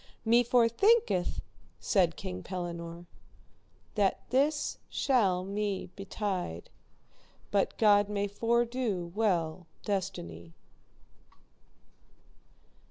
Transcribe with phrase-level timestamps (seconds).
[0.25, 1.41] Me forthinketh,
[1.79, 3.05] said King Pellinore,
[3.93, 6.71] that this shall me betide,
[7.51, 10.55] but God may fordo well destiny.